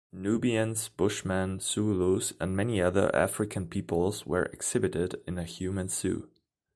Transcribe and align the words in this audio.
Nubians, 0.11 0.89
Bushmen, 0.89 1.59
Zulus 1.59 2.33
and 2.39 2.57
many 2.57 2.81
other 2.81 3.15
African 3.15 3.67
peoples 3.67 4.25
were 4.25 4.45
"exhibited" 4.45 5.21
in 5.27 5.37
a 5.37 5.43
human 5.43 5.89
zoo. 5.89 6.27